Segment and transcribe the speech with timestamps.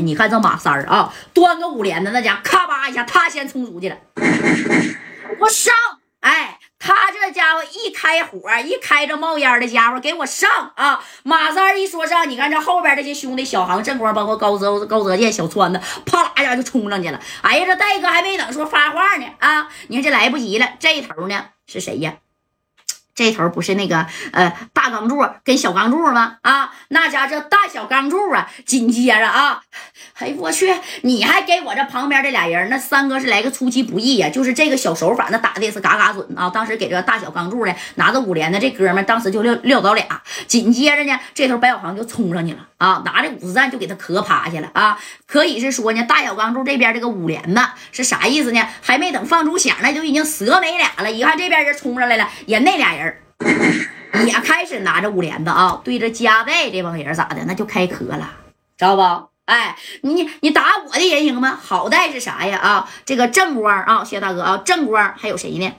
[0.00, 3.96] 你看这马三儿啊，端个五连的那家伙，咔吧一下，他先冲出去了，
[5.38, 5.74] 我上，
[6.20, 6.56] 哎。
[6.82, 10.98] 他这家伙一开火，一开着冒烟的家伙，给我上啊！
[11.24, 17.20] 马三一说上，你看这后边这些兄弟，小航、正光，包括高泽、高泽健、小川子，啪啦一下就冲上去了。
[17.42, 19.68] 哎呀，这戴哥还没等说发话呢啊！
[19.88, 22.14] 你看这来不及了，这头呢是谁呀？
[23.20, 26.38] 这头不是那个呃大钢柱跟小钢柱吗？
[26.40, 29.60] 啊，那家这大小钢柱啊，紧接着啊，
[30.14, 36.48] 哎我去，你还给我这旁边这俩人，那三哥是来个出其不意呀，就是这个小手法，那打的也是嘎嘎准啊。
[36.48, 40.22] 当时给这大小钢柱的拿着五连的这哥们，当时就撂撂倒俩。
[40.46, 44.98] 紧接着呢，这头白小航就冲上去了啊，拿着五十弹就给他磕趴下了啊。
[45.26, 48.66] 可以是说呢，大小钢柱这边这个五连呢是啥意思呢？
[48.80, 51.12] 还没等放出响来，就已经折没俩了。
[51.12, 53.16] 一看这边人冲上来了，也那俩人。
[54.26, 58.30] 也开始拿着五连子啊，对着加代这帮人咋的，那就开磕了，
[58.76, 59.28] 知道不？
[59.44, 61.58] 哎，你你打我的人行吗？
[61.60, 62.58] 好歹是啥呀？
[62.58, 65.72] 啊，这个正光啊，谢大哥啊，正光还有谁呢？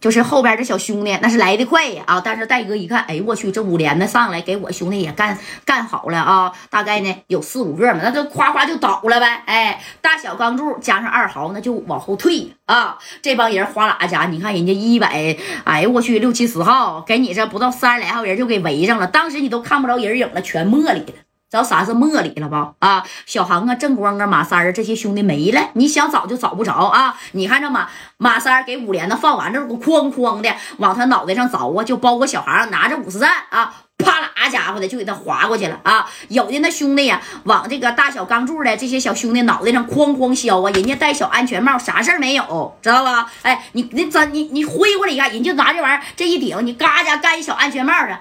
[0.00, 2.20] 就是后边这小兄弟，那是来的快呀啊！
[2.24, 6.52] 但是戴哥一看，哎呦我去，这五连的上来给我兄弟也干干好了啊！
[6.70, 9.42] 大概呢有四五个嘛，那就夸夸就倒了呗。
[9.46, 12.98] 哎，大小钢柱加上二豪，那就往后退啊！
[13.22, 21.23] 这帮人哗啦家，你看人家一百，哎呦我去，六七十号，给你这不到三十来号人就给围上了，当时你都看不着人影了，全没里了。
[21.54, 22.72] 知道啥是没里了吧？
[22.80, 27.16] 啊，小航啊，正光啊，马三儿这些兄弟没了，你想找就找不着啊！
[27.30, 36.10] 你看这马马三儿给五连的放完之后，哐哐的往他脑袋上凿啊，就包括小航拿着五十弹啊，啪啦家伙的就给他划过去了啊！
[36.26, 43.30] 有的那兄弟呀，往这个大小钢柱的这些小兄弟脑袋上哐哐削啊，人家戴小安全帽，啥事儿没有，知道吧？
[43.42, 48.18] 哎，你你怎你你挥过来一下，人家拿这玩意儿这一顶，你嘎家干一小安全帽的。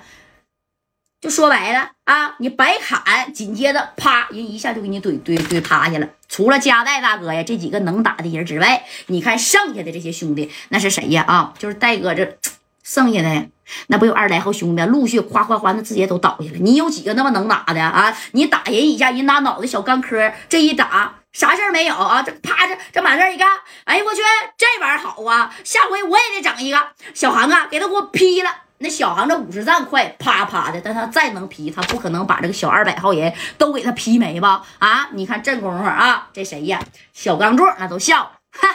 [1.24, 6.06] 就说白了啊，你白砍，紧接着啪，人一下就给你怼怼怼趴下了。
[6.28, 11.24] 除了加代大哥呀，这几个能打的人之外，你看剩下的这些兄弟，那是谁呀？
[11.26, 12.38] 啊，就是戴哥这
[12.84, 13.48] 剩下的，
[13.88, 16.58] 那不有二十来号兄弟，陆续夸夸夸，那直接都倒下了。
[16.60, 18.14] 你有几个那么能打的啊？
[18.34, 22.22] 你打人一下，人拿脑袋小钢壳这一打，啥事儿没有啊？
[22.22, 23.48] 这啪这这满这一看，
[23.86, 24.22] 哎呦我去，
[24.58, 25.56] 这玩意儿好啊！
[25.64, 28.50] 下回我也得整一个小航啊，给他给我劈了。
[28.84, 34.62] 那小航这五十赞快，啪啪的，但他再能劈，他不可能把这个小二百号人都给他劈没吧？
[34.78, 36.84] 啊，你看这功夫啊，这谁呀？
[37.14, 38.68] 小钢柱那都笑了，哈！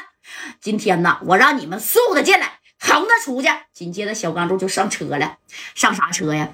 [0.62, 3.48] 今天呢，我让你们竖的进来，横的出去。
[3.74, 5.36] 紧接着小钢柱就上车了，
[5.74, 6.48] 上啥车呀？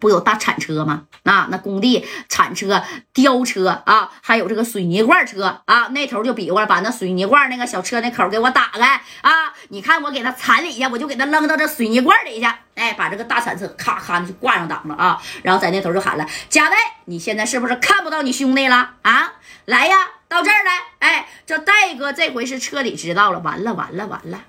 [0.00, 1.04] 不有大铲车吗？
[1.24, 2.82] 啊，那工地铲车、
[3.12, 9.52] 吊车啊，还有这个水泥罐车啊，那头就比划，把那水泥罐那个小车那口给我打开啊！
[9.68, 15.20] 你看我给他铲里下，我就给他扔到这水泥罐里去，哎，把这个大铲车咔咔的就挂上档了啊！
[15.42, 16.76] 然后在那头就喊了：“贾代，
[17.06, 19.34] 你现在是不是看不到你兄弟了啊？
[19.66, 19.96] 来呀，
[20.28, 20.80] 到这儿来！
[21.00, 24.40] 哎，这戴哥这回是彻底知道了，完了完了完了，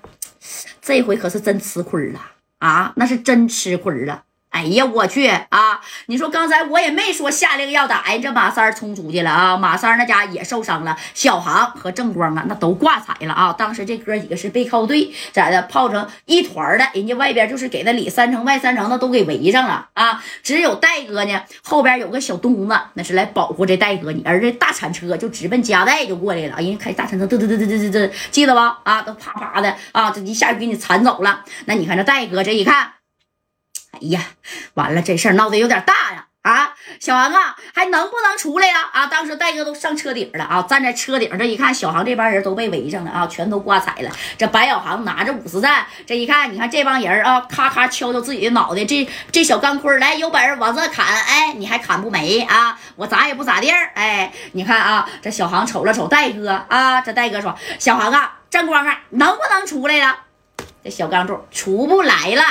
[0.80, 2.20] 这回可是真吃亏了
[2.58, 2.92] 啊！
[2.96, 5.80] 那是真吃亏了。”哎呀，我去啊！
[6.06, 9.56] 你说刚才我也没说下令要打，这马三冲出去了啊！
[9.56, 13.52] 马三那家也受伤了，小航和正光啊，那都挂彩了啊！
[13.52, 20.22] 当时这哥几个是背靠队，咋的泡成一团的，人家外边就是给他里三层外三层的都给围上了啊！
[20.42, 28.78] 只有戴哥呢，后边有个小东子，那是来保护这戴哥，你而这大铲车就直奔家带就过来了，人家开大铲车嘚嘚嘚嘚嘚嘚，记得吧？
[28.82, 31.44] 啊，都啪啪的啊，这一下就给你铲走了。
[31.66, 32.99] 那你看这戴哥这一看。
[34.00, 34.20] 哎呀，
[34.74, 36.26] 完了，这事儿闹得有点大呀！
[36.42, 38.88] 啊，小航啊，还能不能出来呀？
[38.94, 44.10] 啊，当时戴哥都上车顶了啊，站在车顶这一看，小航这帮人都被围上了啊，全都挂彩了。
[44.38, 51.04] 这白小航拿着五十弹，这一看，你看这帮人啊，咔咔敲敲自己的脑袋，这这小钢盔来，有本事往这砍！
[51.04, 52.78] 哎，你还砍不没啊？
[52.96, 53.90] 我咋也不咋地儿。
[53.94, 60.16] 哎，你看啊，这小航瞅了瞅戴哥啊，这戴哥说：“小航啊，沾光啊，能不能出来了？”
[60.82, 62.42] 这小钢柱出不来了，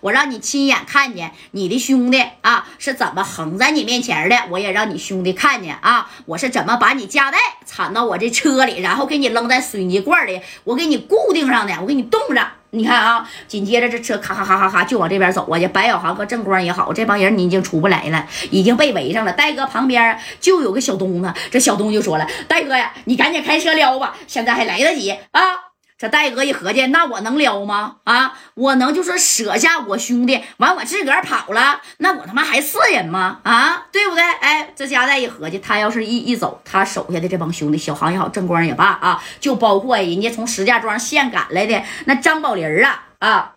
[0.00, 12.44] 我让你亲眼看见你的兄弟啊是怎么横在你面前的，我也让你兄弟看见啊，我是怎么把你夹带铲到我这车里，然后给你扔在水泥罐里，我给你固定上的，我给你冻着。
[12.70, 19.32] 你看啊，紧接着这车咔咔咔咔咔就往这边走啊，这白小航和正光也好，这帮人你已经出不来了，已经被围上了。
[19.32, 25.40] 戴哥旁边就有个小东子，这小东就说了：“戴哥呀，你赶紧开车撩吧，现在还来得及啊。”
[25.98, 27.96] 这戴哥一合计，那我能撩吗？
[28.04, 33.40] 啊，我能就说舍下我兄弟，完我自个儿跑了，那我他妈还是人吗？
[33.44, 34.22] 啊，对不对？
[34.22, 43.54] 哎，这家带一合计，他要是一一走，他手下的这帮兄弟，小航也好，正光也罢啊，就包括人家从石家庄现赶来的那张宝林啊啊，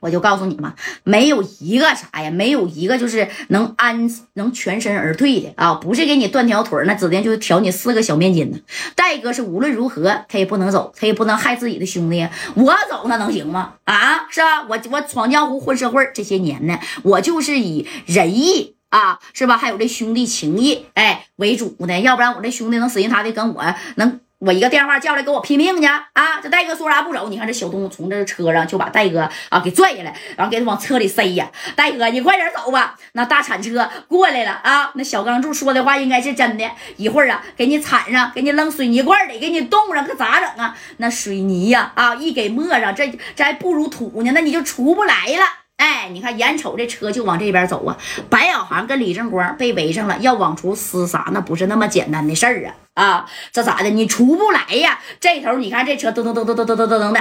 [0.00, 0.72] 我就告诉你们，
[1.04, 5.74] 没有一个啥呀，没有一个就是能安能全身而退的啊！
[5.74, 8.58] 不是给你断条腿那指定就是挑你四个小面筋呢。
[8.96, 12.30] 戴哥是无论如何他也不能走，他也不能害自己的兄弟呀。
[12.54, 13.74] 我走那能行吗？
[13.84, 14.66] 啊，是吧？
[14.68, 19.58] 我我闯江湖混社会这些年呢，我就是以仁义啊，是吧？
[19.58, 23.62] 还有这兄弟情谊哎为主的，要不然我这兄弟能死心塌地跟我
[23.96, 24.18] 能。
[24.40, 26.40] 我一个电话叫来，给我拼命去啊！
[26.42, 27.28] 这戴哥说啥不走？
[27.28, 31.50] 你看这小东从这车上就把戴哥啊给拽下来，然后给他往车里塞呀。
[31.76, 32.96] 戴哥，你快点走吧！
[33.12, 34.92] 那大铲车过来了啊！
[34.94, 36.64] 那小钢柱说的话应该是真的。
[36.96, 40.74] 一会儿啊，给你铲上，给你扔水泥罐里，给你冻上，可咋整啊？
[40.96, 43.06] 那水泥呀啊，一给抹上，这
[43.36, 45.59] 这还不如土呢，那你就出不来了。
[45.80, 47.96] 哎，你看，眼瞅这车就往这边走啊！
[48.28, 53.02] 白小航跟李正光被围上了，要往出厮杀，那不是那么简单的事儿啊！
[53.02, 53.88] 啊，这咋的？
[53.88, 55.00] 你出不来呀？
[55.18, 57.20] 这头你看这车噔噔噔噔噔噔噔噔的。